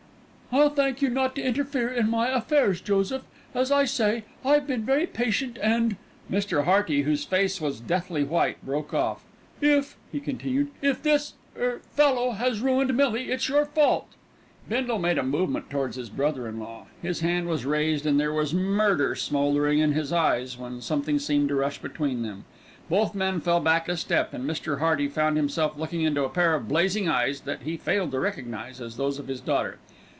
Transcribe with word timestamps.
"I'll 0.53 0.69
thank 0.69 1.01
you 1.01 1.09
not 1.09 1.33
to 1.37 1.41
interfere 1.41 1.87
in 1.87 2.09
my 2.09 2.27
affairs, 2.27 2.81
Joseph. 2.81 3.21
As 3.55 3.71
I 3.71 3.85
say, 3.85 4.25
I've 4.43 4.67
been 4.67 4.83
very 4.83 5.07
patient 5.07 5.57
and, 5.61 5.95
and" 5.95 5.97
Mr. 6.29 6.65
Hearty, 6.65 7.03
whose 7.03 7.23
face 7.23 7.61
was 7.61 7.79
deathly 7.79 8.25
white, 8.25 8.57
broke 8.65 8.93
off. 8.93 9.23
"If," 9.61 9.95
he 10.11 10.19
continued, 10.19 10.71
"if 10.81 11.01
this 11.01 11.35
er 11.57 11.79
fellow 11.93 12.31
has 12.31 12.59
ruined 12.59 12.93
Millie, 12.97 13.31
it's 13.31 13.47
your 13.47 13.63
fault." 13.63 14.07
Bindle 14.67 14.99
made 14.99 15.17
a 15.17 15.23
movement 15.23 15.69
towards 15.69 15.95
his 15.95 16.09
brother 16.09 16.49
in 16.49 16.59
law; 16.59 16.87
his 17.01 17.21
hand 17.21 17.47
was 17.47 17.65
raised 17.65 18.05
and 18.05 18.19
there 18.19 18.33
was 18.33 18.53
murder 18.53 19.15
smouldering 19.15 19.79
in 19.79 19.93
his 19.93 20.11
eyes, 20.11 20.57
when 20.57 20.81
something 20.81 21.17
seemed 21.17 21.47
to 21.47 21.55
rush 21.55 21.77
between 21.81 22.23
them. 22.23 22.43
Both 22.89 23.15
men 23.15 23.39
fell 23.39 23.61
back 23.61 23.87
a 23.87 23.95
step 23.95 24.33
and 24.33 24.43
Mr. 24.43 24.79
Hearty 24.79 25.07
found 25.07 25.37
himself 25.37 25.77
looking 25.77 26.01
into 26.01 26.25
a 26.25 26.29
pair 26.29 26.55
of 26.55 26.67
blazing 26.67 27.07
eyes 27.07 27.39
that 27.41 27.61
he 27.61 27.77
failed 27.77 28.11
to 28.11 28.19
recognise 28.19 28.81
as 28.81 28.97
those 28.97 29.17
of 29.17 29.29
his 29.29 29.39
daughter. 29.39 29.77